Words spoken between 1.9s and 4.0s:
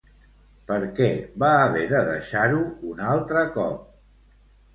de deixar-ho un altre cop?